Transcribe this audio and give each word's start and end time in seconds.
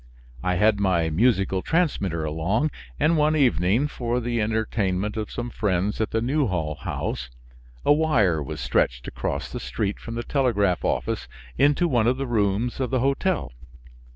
I 0.41 0.55
had 0.55 0.79
my 0.79 1.11
musical 1.11 1.61
transmitter 1.61 2.25
along, 2.25 2.71
and 2.99 3.17
one 3.17 3.35
evening, 3.35 3.87
for 3.87 4.19
the 4.19 4.41
entertainment 4.41 5.15
of 5.15 5.29
some 5.29 5.51
friends 5.51 6.01
at 6.01 6.09
the 6.09 6.23
Newhall 6.23 6.73
House, 6.77 7.29
a 7.85 7.93
wire 7.93 8.41
was 8.41 8.59
stretched 8.59 9.07
across 9.07 9.51
the 9.51 9.59
street 9.59 9.99
from 9.99 10.15
the 10.15 10.23
telegraph 10.23 10.83
office 10.83 11.27
into 11.55 11.87
one 11.87 12.07
of 12.07 12.17
the 12.17 12.25
rooms 12.25 12.79
of 12.79 12.89
the 12.89 13.01
hotel. 13.01 13.51